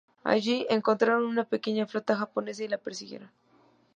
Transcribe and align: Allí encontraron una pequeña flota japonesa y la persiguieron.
Allí 0.23 0.65
encontraron 0.71 1.25
una 1.25 1.43
pequeña 1.43 1.85
flota 1.85 2.15
japonesa 2.15 2.63
y 2.63 2.67
la 2.67 2.79
persiguieron. 2.79 3.29